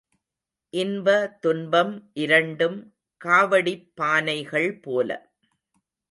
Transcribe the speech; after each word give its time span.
இன்ப 0.73 1.07
துன்பம் 1.39 1.91
இரண்டும் 2.13 2.77
காவடிப் 3.21 3.85
பானைகள் 4.01 4.81
போல. 4.81 5.09